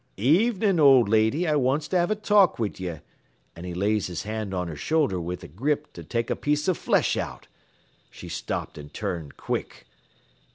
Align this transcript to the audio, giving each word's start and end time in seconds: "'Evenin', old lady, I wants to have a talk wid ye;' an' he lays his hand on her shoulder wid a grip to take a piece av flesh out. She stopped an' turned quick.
"'Evenin', 0.17 0.79
old 0.79 1.07
lady, 1.07 1.47
I 1.47 1.55
wants 1.55 1.87
to 1.89 1.97
have 1.99 2.09
a 2.09 2.15
talk 2.15 2.57
wid 2.57 2.79
ye;' 2.79 3.01
an' 3.55 3.65
he 3.65 3.75
lays 3.75 4.07
his 4.07 4.23
hand 4.23 4.51
on 4.51 4.67
her 4.67 4.75
shoulder 4.75 5.21
wid 5.21 5.43
a 5.43 5.47
grip 5.47 5.93
to 5.93 6.03
take 6.03 6.31
a 6.31 6.35
piece 6.35 6.67
av 6.67 6.75
flesh 6.75 7.15
out. 7.15 7.45
She 8.09 8.27
stopped 8.27 8.79
an' 8.79 8.89
turned 8.89 9.37
quick. 9.37 9.85